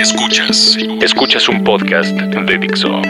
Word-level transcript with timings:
Escuchas. 0.00 0.78
Escuchas 1.02 1.46
un 1.50 1.62
podcast 1.62 2.16
de 2.16 2.58
Dixo. 2.58 3.02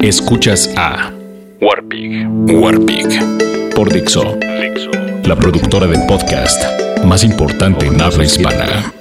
Escuchas 0.00 0.70
a 0.76 1.12
Warpig. 1.60 2.24
Warpig 2.48 3.74
por 3.74 3.92
Dixo, 3.92 4.22
Dixo. 4.60 4.90
la 5.24 5.34
productora 5.34 5.88
de 5.88 5.98
podcast 6.06 6.62
más 7.04 7.24
importante 7.24 7.86
en 7.86 8.00
habla 8.00 8.24
hispana. 8.24 8.92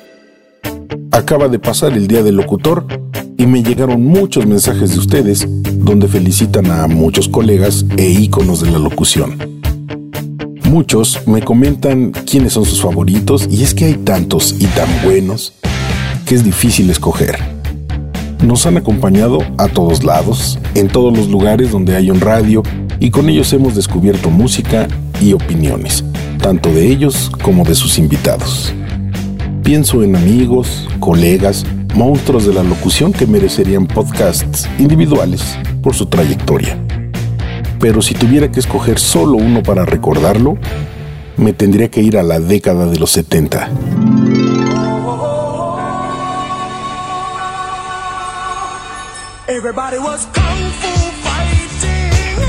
Acaba 1.12 1.48
de 1.48 1.60
pasar 1.60 1.94
el 1.94 2.08
Día 2.08 2.24
del 2.24 2.36
Locutor 2.36 2.88
y 3.38 3.46
me 3.46 3.62
llegaron 3.62 4.04
muchos 4.04 4.48
mensajes 4.48 4.94
de 4.94 4.98
ustedes 4.98 5.46
donde 5.48 6.08
felicitan 6.08 6.72
a 6.72 6.88
muchos 6.88 7.30
colegas 7.30 7.86
e 7.96 8.10
íconos 8.10 8.62
de 8.62 8.72
la 8.72 8.80
locución. 8.80 9.38
Muchos 10.64 11.28
me 11.28 11.44
comentan 11.44 12.10
quiénes 12.10 12.54
son 12.54 12.66
sus 12.66 12.82
favoritos 12.82 13.48
y 13.52 13.62
es 13.62 13.76
que 13.76 13.86
hay 13.86 13.94
tantos 13.98 14.56
y 14.60 14.66
tan 14.66 14.90
buenos 15.04 15.54
que 16.26 16.36
es 16.36 16.44
difícil 16.44 16.90
escoger. 16.90 17.38
Nos 18.44 18.66
han 18.66 18.78
acompañado 18.78 19.40
a 19.58 19.68
todos 19.68 20.04
lados, 20.04 20.60
en 20.74 20.88
todos 20.88 21.16
los 21.16 21.30
lugares 21.30 21.72
donde 21.72 21.96
hay 21.96 22.10
un 22.10 22.20
radio 22.20 22.64
y 23.00 23.12
con 23.12 23.30
ellos 23.30 23.54
hemos 23.54 23.76
descubierto 23.76 24.30
música 24.30 24.88
y 25.22 25.34
opiniones, 25.34 26.04
tanto 26.42 26.70
de 26.70 26.88
ellos 26.88 27.32
como 27.44 27.64
de 27.64 27.76
sus 27.76 27.98
invitados. 27.98 28.74
Pienso 29.64 30.04
en 30.04 30.16
amigos, 30.16 30.88
colegas, 31.00 31.66
monstruos 31.96 32.46
de 32.46 32.54
la 32.54 32.64
locución 32.64 33.14
que 33.14 33.26
merecerían 33.26 33.88
podcasts 33.88 34.68
individuales 34.80 35.58
por 35.82 35.96
su 35.96 36.08
trayectoria. 36.08 36.78
Pero 37.80 38.02
si 38.02 38.14
tuviera 38.14 38.52
que 38.52 38.60
escoger 38.60 39.00
solo 39.00 39.38
uno 39.38 39.64
para 39.64 39.86
recordarlo, 39.86 40.58
me 41.38 41.54
tendría 41.54 41.90
que 41.90 42.02
ir 42.02 42.18
a 42.18 42.24
la 42.24 42.40
década 42.40 42.86
de 42.88 42.98
los 42.98 43.12
70. 43.12 43.70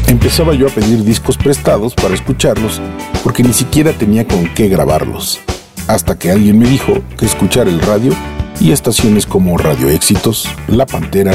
Empezaba 0.07 0.55
yo 0.55 0.69
a 0.69 0.70
pedir 0.70 1.05
discos 1.05 1.37
prestados 1.37 1.95
para 1.95 2.15
escucharlos 2.15 2.81
porque 3.23 3.43
ni 3.43 3.53
siquiera 3.53 3.93
tenía 3.93 4.27
con 4.27 4.53
qué 4.55 4.69
grabarlos. 4.69 5.41
Hasta 5.89 6.19
que 6.19 6.31
alguien 6.31 6.59
me 6.59 6.67
dijo 6.67 7.03
que 7.19 7.27
escuchar 7.27 7.69
el 7.69 7.81
radio 7.81 8.12
y 8.61 8.73
estaciones 8.73 9.27
como 9.27 9.59
Radio 9.59 9.91
Éxitos, 9.91 10.48
La 10.69 10.87
Pantera 10.87 11.35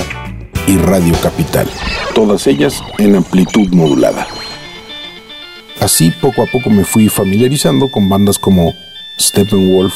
y 0.66 0.78
Radio 0.78 1.14
Capital, 1.22 1.70
todas 2.16 2.48
ellas 2.48 2.82
en 2.98 3.16
amplitud 3.16 3.70
modulada. 3.70 4.26
Así 5.80 6.12
poco 6.22 6.42
a 6.42 6.48
poco 6.48 6.72
me 6.72 6.86
fui 6.86 7.08
familiarizando 7.08 7.90
con 7.92 8.10
bandas 8.10 8.40
como 8.40 8.74
Steppenwolf, 9.20 9.94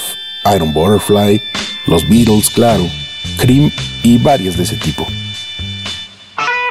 Iron 0.56 0.74
Butterfly, 0.74 1.42
Los 1.88 2.08
Beatles, 2.08 2.50
claro, 2.52 2.84
Cream 3.40 3.72
y 4.04 4.20
varias 4.20 4.58
de 4.58 4.64
ese 4.64 4.78
tipo. 4.78 5.08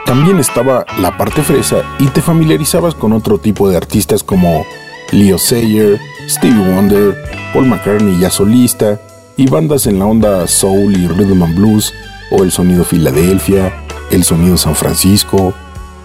También 0.06 0.38
estaba 0.38 0.84
la 1.00 1.16
parte 1.16 1.42
fresa 1.42 1.82
y 1.98 2.06
te 2.08 2.20
familiarizabas 2.20 2.94
con 2.94 3.12
otro 3.12 3.38
tipo 3.38 3.68
de 3.68 3.76
artistas 3.76 4.22
como 4.22 4.64
Leo 5.12 5.38
Sayer, 5.38 5.98
Stevie 6.28 6.72
Wonder, 6.72 7.16
Paul 7.52 7.66
McCartney 7.66 8.18
ya 8.18 8.30
solista, 8.30 9.00
y 9.36 9.48
bandas 9.48 9.86
en 9.86 9.98
la 9.98 10.06
onda 10.06 10.46
soul 10.46 10.96
y 10.96 11.08
rhythm 11.08 11.42
and 11.42 11.56
blues, 11.56 11.92
o 12.30 12.42
el 12.42 12.52
sonido 12.52 12.84
Filadelfia, 12.84 13.72
el 14.10 14.24
sonido 14.24 14.56
San 14.56 14.74
Francisco, 14.74 15.52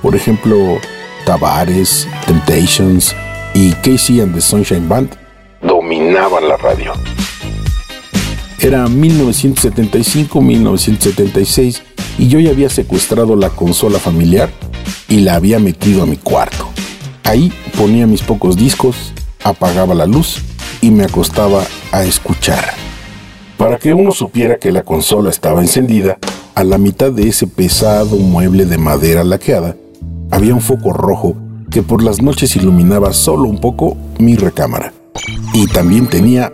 por 0.01 0.15
ejemplo, 0.15 0.79
Tavares, 1.25 2.07
Temptations 2.25 3.15
y 3.53 3.73
Casey 3.73 4.21
and 4.21 4.33
the 4.33 4.41
Sunshine 4.41 4.87
Band 4.87 5.17
dominaban 5.61 6.47
la 6.47 6.57
radio. 6.57 6.93
Era 8.59 8.87
1975-1976 8.87 11.81
y 12.19 12.27
yo 12.27 12.39
ya 12.39 12.51
había 12.51 12.69
secuestrado 12.69 13.37
la 13.37 13.49
consola 13.49 13.97
familiar 13.97 14.49
y 15.07 15.21
la 15.21 15.35
había 15.35 15.57
metido 15.57 16.03
a 16.03 16.05
mi 16.05 16.17
cuarto. 16.17 16.67
Ahí 17.23 17.51
ponía 17.77 18.05
mis 18.05 18.21
pocos 18.21 18.57
discos, 18.57 19.13
apagaba 19.41 19.95
la 19.95 20.05
luz 20.05 20.41
y 20.81 20.91
me 20.91 21.05
acostaba 21.05 21.63
a 21.93 22.03
escuchar. 22.03 22.73
Para 23.57 23.77
que 23.77 23.93
uno 23.93 24.11
supiera 24.11 24.57
que 24.57 24.71
la 24.71 24.83
consola 24.83 25.29
estaba 25.29 25.61
encendida, 25.61 26.17
a 26.55 26.63
la 26.65 26.77
mitad 26.77 27.09
de 27.09 27.29
ese 27.29 27.47
pesado 27.47 28.17
mueble 28.17 28.65
de 28.65 28.77
madera 28.77 29.23
laqueada, 29.23 29.77
había 30.29 30.53
un 30.53 30.61
foco 30.61 30.91
rojo 30.91 31.37
que 31.71 31.83
por 31.83 32.03
las 32.03 32.21
noches 32.21 32.55
iluminaba 32.57 33.13
solo 33.13 33.47
un 33.47 33.59
poco 33.59 33.95
mi 34.17 34.35
recámara. 34.35 34.91
Y 35.53 35.67
también 35.67 36.07
tenía 36.07 36.51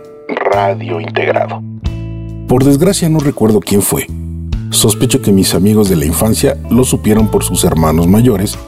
radio 0.52 1.00
integrado. 1.00 1.60
Por 2.46 2.62
desgracia 2.62 3.08
no 3.08 3.18
recuerdo 3.18 3.58
quién 3.58 3.82
fue. 3.82 4.06
Sospecho 4.70 5.22
que 5.22 5.32
mis 5.32 5.54
amigos 5.54 5.88
de 5.88 5.96
la 5.96 6.04
infancia 6.04 6.56
lo 6.70 6.84
supieron 6.84 7.28
por 7.28 7.44
sus 7.44 7.64
hermanos 7.64 8.06
mayores 8.06 8.58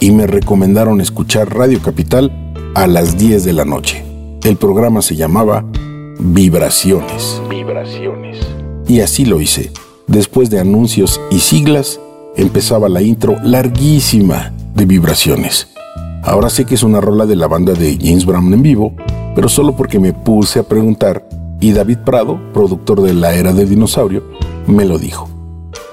y 0.00 0.10
me 0.10 0.26
recomendaron 0.26 1.00
escuchar 1.00 1.54
Radio 1.54 1.80
Capital 1.80 2.32
a 2.74 2.86
las 2.86 3.16
10 3.16 3.44
de 3.44 3.52
la 3.52 3.64
noche. 3.64 4.04
El 4.42 4.56
programa 4.56 5.00
se 5.00 5.14
llamaba 5.14 5.64
Vibraciones. 6.18 7.40
Vibraciones. 7.48 8.38
Y 8.88 9.00
así 9.00 9.24
lo 9.24 9.40
hice. 9.40 9.70
Después 10.08 10.50
de 10.50 10.58
anuncios 10.58 11.20
y 11.30 11.38
siglas, 11.38 12.00
empezaba 12.36 12.88
la 12.88 13.02
intro 13.02 13.36
larguísima 13.42 14.52
de 14.74 14.86
Vibraciones. 14.86 15.68
Ahora 16.24 16.50
sé 16.50 16.64
que 16.64 16.74
es 16.74 16.82
una 16.82 17.00
rola 17.00 17.26
de 17.26 17.36
la 17.36 17.46
banda 17.46 17.72
de 17.72 17.96
James 18.00 18.26
Brown 18.26 18.52
en 18.52 18.62
vivo, 18.62 18.94
pero 19.34 19.48
solo 19.48 19.76
porque 19.76 19.98
me 19.98 20.12
puse 20.12 20.58
a 20.58 20.62
preguntar 20.64 21.28
y 21.62 21.72
David 21.72 21.98
Prado, 22.04 22.40
productor 22.52 23.00
de 23.02 23.14
La 23.14 23.34
Era 23.34 23.52
del 23.52 23.68
Dinosaurio, 23.68 24.24
me 24.66 24.84
lo 24.84 24.98
dijo. 24.98 25.30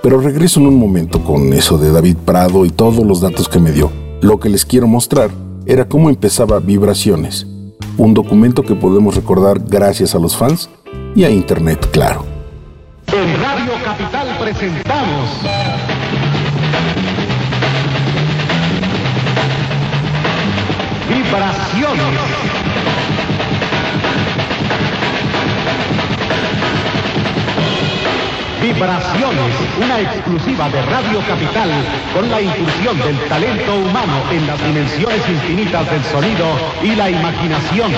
Pero 0.01 0.19
regreso 0.19 0.59
en 0.59 0.65
un 0.65 0.79
momento 0.79 1.23
con 1.23 1.53
eso 1.53 1.77
de 1.77 1.91
David 1.91 2.17
Prado 2.25 2.65
y 2.65 2.71
todos 2.71 3.05
los 3.05 3.21
datos 3.21 3.47
que 3.47 3.59
me 3.59 3.71
dio. 3.71 3.91
Lo 4.21 4.39
que 4.39 4.49
les 4.49 4.65
quiero 4.65 4.87
mostrar 4.87 5.29
era 5.67 5.87
cómo 5.87 6.09
empezaba 6.09 6.59
Vibraciones, 6.59 7.45
un 7.97 8.15
documento 8.15 8.63
que 8.63 8.73
podemos 8.73 9.15
recordar 9.15 9.59
gracias 9.59 10.15
a 10.15 10.19
los 10.19 10.35
fans 10.35 10.71
y 11.15 11.23
a 11.23 11.29
Internet, 11.29 11.87
claro. 11.91 12.25
En 13.07 13.39
Radio 13.39 13.73
Capital 13.83 14.37
presentamos 14.39 15.29
Vibraciones. 21.07 22.68
Vibraciones, 28.61 29.55
una 29.81 30.01
exclusiva 30.01 30.69
de 30.69 30.81
Radio 30.81 31.21
Capital 31.21 31.69
con 32.13 32.29
la 32.29 32.41
inclusión 32.41 32.99
del 32.99 33.17
talento 33.29 33.75
humano 33.75 34.21
en 34.31 34.45
las 34.47 34.61
dimensiones 34.61 35.21
infinitas 35.29 35.89
del 35.89 36.03
sonido 36.03 36.45
y 36.83 36.93
la 36.93 37.09
imaginación. 37.09 37.93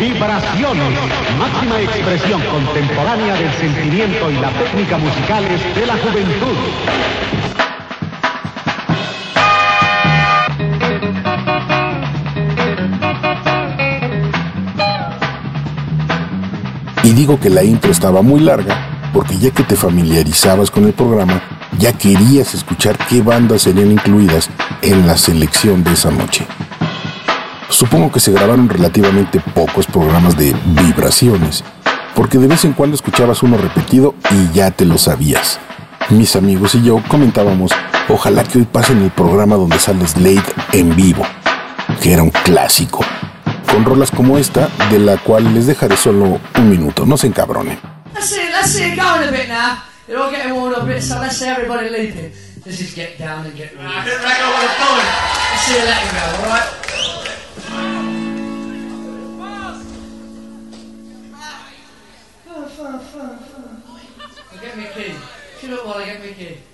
Vibraciones, 0.00 0.98
máxima 1.38 1.80
expresión 1.80 2.40
contemporánea 2.40 3.34
del 3.34 3.52
sentimiento 3.52 4.30
y 4.30 4.34
la 4.36 4.50
técnica 4.52 4.96
musicales 4.96 5.74
de 5.74 5.86
la 5.86 5.94
juventud. 5.98 7.53
Y 17.04 17.12
digo 17.12 17.38
que 17.38 17.50
la 17.50 17.62
intro 17.62 17.92
estaba 17.92 18.22
muy 18.22 18.40
larga 18.40 19.10
porque 19.12 19.36
ya 19.38 19.50
que 19.50 19.62
te 19.62 19.76
familiarizabas 19.76 20.70
con 20.70 20.86
el 20.86 20.94
programa, 20.94 21.40
ya 21.78 21.92
querías 21.92 22.54
escuchar 22.54 22.96
qué 23.08 23.20
bandas 23.20 23.62
serían 23.62 23.92
incluidas 23.92 24.48
en 24.80 25.06
la 25.06 25.16
selección 25.18 25.84
de 25.84 25.92
esa 25.92 26.10
noche. 26.10 26.46
Supongo 27.68 28.10
que 28.10 28.20
se 28.20 28.32
grabaron 28.32 28.68
relativamente 28.68 29.38
pocos 29.38 29.86
programas 29.86 30.36
de 30.36 30.56
vibraciones, 30.82 31.62
porque 32.14 32.38
de 32.38 32.48
vez 32.48 32.64
en 32.64 32.72
cuando 32.72 32.96
escuchabas 32.96 33.42
uno 33.42 33.58
repetido 33.58 34.14
y 34.30 34.54
ya 34.54 34.70
te 34.70 34.86
lo 34.86 34.96
sabías. 34.96 35.60
Mis 36.08 36.34
amigos 36.36 36.74
y 36.74 36.82
yo 36.82 37.02
comentábamos, 37.06 37.70
ojalá 38.08 38.44
que 38.44 38.58
hoy 38.58 38.64
pasen 38.64 39.02
el 39.02 39.10
programa 39.10 39.56
donde 39.56 39.78
sale 39.78 40.06
Slade 40.08 40.42
en 40.72 40.96
vivo, 40.96 41.24
que 42.00 42.14
era 42.14 42.22
un 42.22 42.30
clásico, 42.30 43.04
con 43.74 43.84
rolas 43.84 44.12
como 44.12 44.38
esta, 44.38 44.68
de 44.88 45.00
la 45.00 45.16
cual 45.18 45.52
les 45.52 45.66
dejaré 45.66 45.96
solo 45.96 46.40
un 46.58 46.70
minuto, 46.70 47.04
no 47.04 47.16
se 47.16 47.26
encabronen. 47.26 47.80
Let's 48.14 48.26
see, 48.26 48.48
let's 48.52 48.70
see 48.70 48.92
it 48.92 48.96
going 48.96 49.28
a 49.28 49.32
bit 49.32 49.48
now. 49.48 49.82
You're 50.06 50.22
all 50.22 50.30
getting 50.30 50.54
warmed 50.54 50.76
up 50.76 50.84
a 50.84 50.86
bit, 50.86 51.02
so 51.02 51.18
let's 51.18 51.36
see 51.36 51.48
everybody 51.48 51.90
leaping. 51.90 52.32
Let's 52.64 52.78
just 52.78 52.94
get 52.94 53.18
down 53.18 53.44
and 53.44 53.56
get 53.56 53.74
ready. 53.74 53.84
On 53.84 53.94
what 53.94 54.06
I'm 54.06 54.78
doing. 54.78 55.06
Let's 55.50 55.66
see 55.66 55.74
you 55.74 55.86
let 55.90 56.06
go, 56.06 56.22
alright? 56.44 56.70
Get 64.62 64.76
me 64.76 64.84
a 64.84 64.92
key. 64.92 65.14
Shut 65.60 65.72
up 65.72 65.84
while 65.84 65.98
I 65.98 66.04
get 66.04 66.22
me 66.22 66.28
a 66.28 66.34
key. 66.34 66.73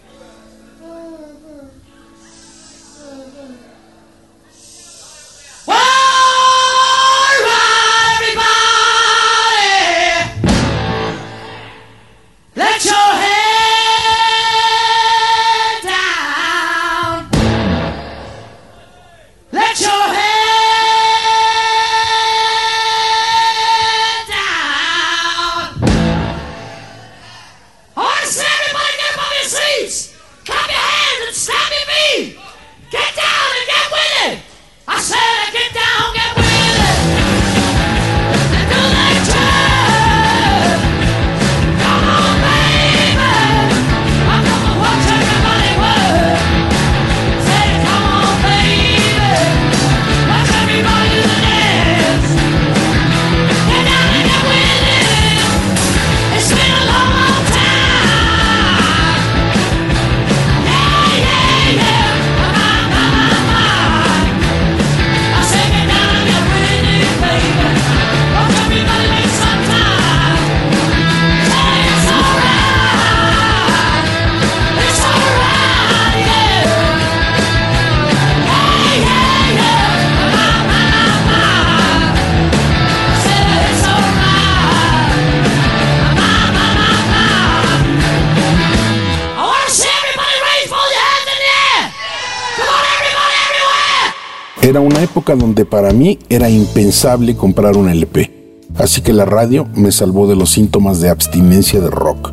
Era 94.70 94.78
una 94.78 95.02
época 95.02 95.34
donde 95.34 95.64
para 95.64 95.92
mí 95.92 96.20
era 96.28 96.48
impensable 96.48 97.34
comprar 97.34 97.76
un 97.76 97.88
LP, 97.88 98.30
así 98.76 99.00
que 99.00 99.12
la 99.12 99.24
radio 99.24 99.66
me 99.74 99.90
salvó 99.90 100.28
de 100.28 100.36
los 100.36 100.50
síntomas 100.50 101.00
de 101.00 101.08
abstinencia 101.08 101.80
de 101.80 101.90
rock. 101.90 102.32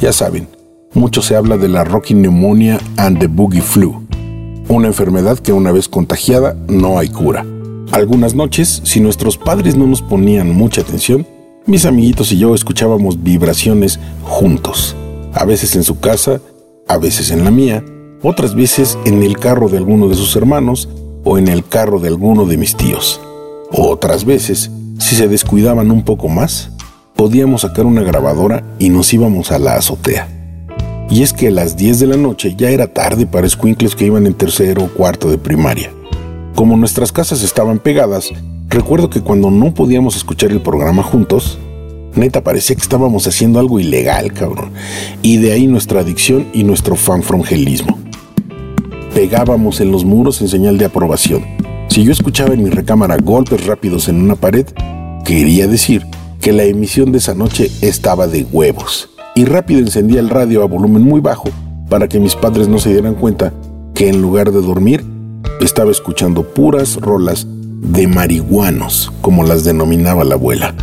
Ya 0.00 0.14
saben, 0.14 0.48
mucho 0.94 1.20
se 1.20 1.36
habla 1.36 1.58
de 1.58 1.68
la 1.68 1.84
Rocky 1.84 2.14
Pneumonia 2.14 2.80
and 2.96 3.18
the 3.18 3.26
Boogie 3.26 3.60
Flu, 3.60 4.06
una 4.68 4.86
enfermedad 4.86 5.38
que 5.38 5.52
una 5.52 5.70
vez 5.70 5.86
contagiada 5.86 6.56
no 6.66 6.98
hay 6.98 7.10
cura. 7.10 7.44
Algunas 7.92 8.34
noches, 8.34 8.80
si 8.82 9.00
nuestros 9.00 9.36
padres 9.36 9.76
no 9.76 9.86
nos 9.86 10.00
ponían 10.00 10.54
mucha 10.54 10.80
atención, 10.80 11.26
mis 11.66 11.84
amiguitos 11.84 12.32
y 12.32 12.38
yo 12.38 12.54
escuchábamos 12.54 13.22
vibraciones 13.22 14.00
juntos, 14.22 14.96
a 15.34 15.44
veces 15.44 15.76
en 15.76 15.84
su 15.84 16.00
casa, 16.00 16.40
a 16.88 16.96
veces 16.96 17.30
en 17.30 17.44
la 17.44 17.50
mía, 17.50 17.84
otras 18.22 18.54
veces 18.54 18.96
en 19.04 19.22
el 19.22 19.36
carro 19.38 19.68
de 19.68 19.76
alguno 19.76 20.08
de 20.08 20.14
sus 20.14 20.34
hermanos 20.36 20.88
o 21.26 21.38
en 21.38 21.48
el 21.48 21.66
carro 21.66 21.98
de 21.98 22.08
alguno 22.08 22.46
de 22.46 22.56
mis 22.56 22.76
tíos. 22.76 23.20
Otras 23.72 24.24
veces, 24.24 24.70
si 24.98 25.16
se 25.16 25.26
descuidaban 25.26 25.90
un 25.90 26.04
poco 26.04 26.28
más, 26.28 26.70
podíamos 27.16 27.62
sacar 27.62 27.84
una 27.84 28.02
grabadora 28.02 28.62
y 28.78 28.90
nos 28.90 29.12
íbamos 29.12 29.50
a 29.50 29.58
la 29.58 29.74
azotea. 29.74 30.28
Y 31.10 31.22
es 31.22 31.32
que 31.32 31.48
a 31.48 31.50
las 31.50 31.76
10 31.76 31.98
de 31.98 32.06
la 32.06 32.16
noche 32.16 32.54
ya 32.56 32.70
era 32.70 32.86
tarde 32.86 33.26
para 33.26 33.46
escuincles 33.46 33.96
que 33.96 34.06
iban 34.06 34.26
en 34.26 34.34
tercero 34.34 34.84
o 34.84 34.88
cuarto 34.88 35.28
de 35.28 35.36
primaria. 35.36 35.92
Como 36.54 36.76
nuestras 36.76 37.10
casas 37.10 37.42
estaban 37.42 37.80
pegadas, 37.80 38.30
recuerdo 38.68 39.10
que 39.10 39.20
cuando 39.20 39.50
no 39.50 39.74
podíamos 39.74 40.14
escuchar 40.14 40.52
el 40.52 40.62
programa 40.62 41.02
juntos, 41.02 41.58
neta 42.14 42.44
parecía 42.44 42.76
que 42.76 42.82
estábamos 42.82 43.26
haciendo 43.26 43.58
algo 43.58 43.80
ilegal, 43.80 44.32
cabrón. 44.32 44.70
Y 45.22 45.38
de 45.38 45.52
ahí 45.52 45.66
nuestra 45.66 46.00
adicción 46.00 46.46
y 46.52 46.62
nuestro 46.62 46.94
fanfrongelismo 46.94 47.95
pegábamos 49.16 49.80
en 49.80 49.90
los 49.90 50.04
muros 50.04 50.42
en 50.42 50.48
señal 50.48 50.76
de 50.76 50.84
aprobación. 50.84 51.42
Si 51.88 52.04
yo 52.04 52.12
escuchaba 52.12 52.52
en 52.52 52.62
mi 52.62 52.68
recámara 52.68 53.16
golpes 53.16 53.66
rápidos 53.66 54.10
en 54.10 54.20
una 54.20 54.34
pared, 54.34 54.66
quería 55.24 55.66
decir 55.66 56.06
que 56.38 56.52
la 56.52 56.64
emisión 56.64 57.12
de 57.12 57.18
esa 57.18 57.32
noche 57.34 57.70
estaba 57.80 58.26
de 58.26 58.44
huevos. 58.44 59.08
Y 59.34 59.46
rápido 59.46 59.80
encendía 59.80 60.20
el 60.20 60.28
radio 60.28 60.62
a 60.62 60.66
volumen 60.66 61.00
muy 61.00 61.20
bajo 61.20 61.48
para 61.88 62.08
que 62.08 62.20
mis 62.20 62.36
padres 62.36 62.68
no 62.68 62.78
se 62.78 62.90
dieran 62.90 63.14
cuenta 63.14 63.54
que 63.94 64.10
en 64.10 64.20
lugar 64.20 64.52
de 64.52 64.60
dormir, 64.60 65.02
estaba 65.62 65.90
escuchando 65.90 66.42
puras 66.42 66.96
rolas 66.96 67.46
de 67.48 68.06
marihuanos, 68.08 69.10
como 69.22 69.44
las 69.44 69.64
denominaba 69.64 70.24
la 70.24 70.34
abuela. 70.34 70.74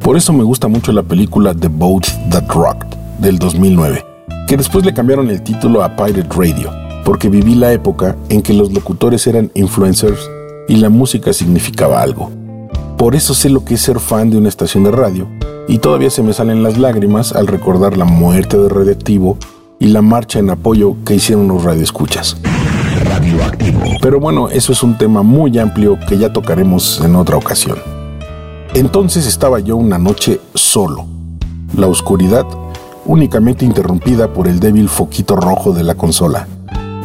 Por 0.00 0.16
eso 0.16 0.32
me 0.32 0.42
gusta 0.42 0.66
mucho 0.66 0.90
la 0.90 1.04
película 1.04 1.54
The 1.54 1.68
Boat 1.68 2.08
That 2.30 2.48
Rocked 2.48 2.88
del 3.20 3.38
2009, 3.38 4.04
que 4.48 4.56
después 4.56 4.84
le 4.84 4.92
cambiaron 4.92 5.30
el 5.30 5.44
título 5.44 5.84
a 5.84 5.94
Pirate 5.94 6.26
Radio 6.36 6.87
porque 7.08 7.30
viví 7.30 7.54
la 7.54 7.72
época 7.72 8.16
en 8.28 8.42
que 8.42 8.52
los 8.52 8.70
locutores 8.70 9.26
eran 9.26 9.50
influencers 9.54 10.30
y 10.68 10.76
la 10.76 10.90
música 10.90 11.32
significaba 11.32 12.02
algo. 12.02 12.30
Por 12.98 13.16
eso 13.16 13.32
sé 13.32 13.48
lo 13.48 13.64
que 13.64 13.76
es 13.76 13.80
ser 13.80 13.98
fan 13.98 14.28
de 14.28 14.36
una 14.36 14.50
estación 14.50 14.84
de 14.84 14.90
radio 14.90 15.26
y 15.68 15.78
todavía 15.78 16.10
se 16.10 16.22
me 16.22 16.34
salen 16.34 16.62
las 16.62 16.76
lágrimas 16.76 17.32
al 17.32 17.46
recordar 17.46 17.96
la 17.96 18.04
muerte 18.04 18.58
de 18.58 18.68
Radioactivo 18.68 19.38
y 19.78 19.86
la 19.86 20.02
marcha 20.02 20.38
en 20.38 20.50
apoyo 20.50 20.96
que 21.06 21.14
hicieron 21.14 21.48
los 21.48 21.64
radioescuchas. 21.64 22.36
Radioactivo. 23.02 23.80
Pero 24.02 24.20
bueno, 24.20 24.50
eso 24.50 24.72
es 24.72 24.82
un 24.82 24.98
tema 24.98 25.22
muy 25.22 25.58
amplio 25.58 25.98
que 26.06 26.18
ya 26.18 26.30
tocaremos 26.30 27.00
en 27.02 27.16
otra 27.16 27.38
ocasión. 27.38 27.78
Entonces 28.74 29.26
estaba 29.26 29.60
yo 29.60 29.78
una 29.78 29.96
noche 29.96 30.42
solo. 30.52 31.06
La 31.74 31.86
oscuridad 31.86 32.44
únicamente 33.06 33.64
interrumpida 33.64 34.30
por 34.34 34.46
el 34.46 34.60
débil 34.60 34.90
foquito 34.90 35.36
rojo 35.36 35.72
de 35.72 35.84
la 35.84 35.94
consola. 35.94 36.46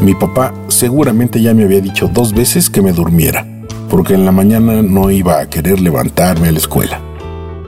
Mi 0.04 0.14
papá 0.16 0.54
seguramente 0.68 1.42
ya 1.42 1.54
me 1.54 1.64
había 1.64 1.80
dicho 1.80 2.10
dos 2.10 2.34
veces 2.34 2.70
que 2.70 2.82
me 2.82 2.92
durmiera, 2.92 3.48
porque 3.90 4.16
en 4.16 4.26
la 4.26 4.34
mañana 4.34 4.82
no 4.82 5.10
iba 5.10 5.40
a 5.40 5.50
querer 5.50 5.80
levantarme 5.80 6.50
a 6.50 6.52
la 6.52 6.58
escuela. 6.58 7.00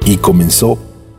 Y 0.03 0.17
comenzó 0.17 0.77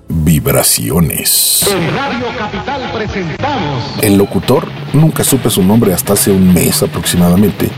vibraciones. 0.09 1.67
En 1.73 1.97
Radio 1.97 2.26
Capital 2.38 2.93
presentamos 2.93 3.95
El 4.02 4.19
locutor, 4.19 4.69
nunca 4.93 5.25
supe 5.25 5.49
su 5.49 5.62
nombre 5.62 5.95
hasta 5.95 6.12
hace 6.12 6.31
un 6.31 6.52
mes 6.52 6.83
aproximadamente, 6.83 7.71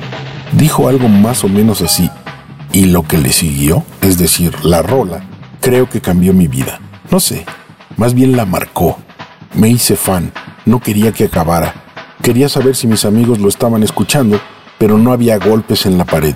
dijo 0.51 0.89
algo 0.89 1.09
más 1.09 1.45
o 1.45 1.49
menos 1.49 1.81
así. 1.81 2.11
Y 2.73 2.87
lo 2.87 3.05
que 3.05 3.19
le 3.19 3.33
siguió, 3.33 3.85
es 4.03 4.19
decir, 4.19 4.65
la 4.65 4.83
rola, 4.83 5.23
creo 5.61 5.89
que 5.89 6.01
cambió 6.01 6.35
mi 6.35 6.49
vida. 6.49 6.81
No 7.09 7.21
sé, 7.21 7.47
más 7.97 8.15
bien 8.15 8.37
la 8.37 8.47
marcó. 8.47 8.99
Me 9.55 9.69
hice 9.69 9.95
fan, 9.95 10.33
no 10.67 10.81
quería 10.81 11.13
que 11.13 11.27
acabara. 11.27 11.85
Quería 12.23 12.49
saber 12.49 12.77
si 12.77 12.87
mis 12.87 13.05
amigos 13.05 13.39
lo 13.39 13.49
estaban 13.49 13.83
escuchando, 13.83 14.41
pero 14.79 14.99
no 14.99 15.13
había 15.13 15.39
golpes 15.39 15.87
en 15.87 15.99
la 15.99 16.05
pared. 16.05 16.35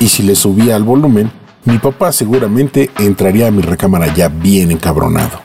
Y 0.00 0.08
si 0.08 0.22
le 0.22 0.34
subía 0.34 0.76
al 0.76 0.84
volumen, 0.84 1.30
mi 1.64 1.78
papá 1.78 2.12
seguramente 2.12 2.90
entraría 2.98 3.48
a 3.48 3.50
mi 3.50 3.62
recámara 3.62 4.12
ya 4.14 4.28
bien 4.28 4.70
encabronado. 4.70 5.40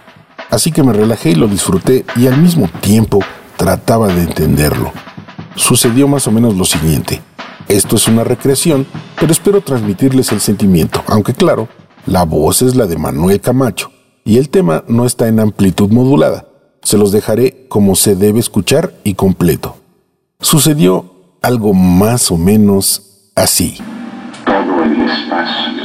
Así 0.49 0.71
que 0.71 0.83
me 0.83 0.93
relajé 0.93 1.31
y 1.31 1.35
lo 1.35 1.47
disfruté 1.47 2.05
y 2.15 2.27
al 2.27 2.37
mismo 2.37 2.67
tiempo 2.81 3.19
trataba 3.57 4.07
de 4.07 4.23
entenderlo. 4.23 4.91
Sucedió 5.55 6.07
más 6.07 6.27
o 6.27 6.31
menos 6.31 6.55
lo 6.55 6.65
siguiente. 6.65 7.21
Esto 7.67 7.95
es 7.95 8.07
una 8.07 8.23
recreación, 8.23 8.85
pero 9.19 9.31
espero 9.31 9.61
transmitirles 9.61 10.31
el 10.31 10.41
sentimiento, 10.41 11.03
aunque 11.07 11.33
claro, 11.33 11.69
la 12.05 12.23
voz 12.23 12.61
es 12.61 12.75
la 12.75 12.85
de 12.85 12.97
Manuel 12.97 13.39
Camacho 13.39 13.91
y 14.25 14.37
el 14.37 14.49
tema 14.49 14.83
no 14.87 15.05
está 15.05 15.27
en 15.27 15.39
amplitud 15.39 15.89
modulada. 15.91 16.50
Se 16.81 16.97
los 16.97 17.11
dejaré 17.11 17.65
como 17.67 17.95
se 17.95 18.15
debe 18.15 18.39
escuchar 18.39 18.93
y 19.03 19.13
completo. 19.13 19.77
Sucedió 20.39 21.05
algo 21.41 21.73
más 21.73 22.31
o 22.31 22.37
menos 22.37 23.29
así. 23.35 23.77
todo 24.45 24.83
el 24.83 25.01
espacio, 25.09 25.80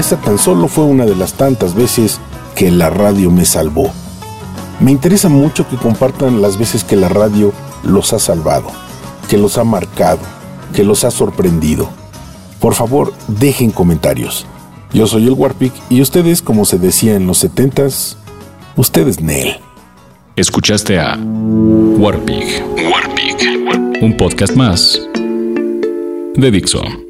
esa 0.00 0.16
tan 0.16 0.38
solo 0.38 0.66
fue 0.66 0.84
una 0.84 1.04
de 1.04 1.14
las 1.14 1.34
tantas 1.34 1.74
veces 1.74 2.18
que 2.56 2.70
la 2.70 2.90
radio 2.90 3.30
me 3.30 3.44
salvó. 3.44 3.92
Me 4.80 4.90
interesa 4.90 5.28
mucho 5.28 5.68
que 5.68 5.76
compartan 5.76 6.40
las 6.40 6.58
veces 6.58 6.84
que 6.84 6.96
la 6.96 7.08
radio 7.08 7.52
los 7.84 8.12
ha 8.14 8.18
salvado, 8.18 8.68
que 9.28 9.36
los 9.36 9.58
ha 9.58 9.64
marcado, 9.64 10.20
que 10.74 10.84
los 10.84 11.04
ha 11.04 11.10
sorprendido. 11.10 11.88
Por 12.60 12.74
favor, 12.74 13.12
dejen 13.28 13.70
comentarios. 13.70 14.46
Yo 14.92 15.06
soy 15.06 15.26
el 15.26 15.32
Warpic 15.32 15.72
y 15.90 16.00
ustedes, 16.00 16.42
como 16.42 16.64
se 16.64 16.78
decía 16.78 17.14
en 17.14 17.26
los 17.26 17.38
setentas, 17.38 18.16
ustedes 18.76 19.20
Nel. 19.20 19.60
Escuchaste 20.34 20.98
a 20.98 21.18
Warpig. 21.18 22.64
Warpig. 22.90 24.02
Un 24.02 24.16
podcast 24.16 24.54
más 24.56 24.98
de 26.34 26.50
Dixo. 26.50 27.09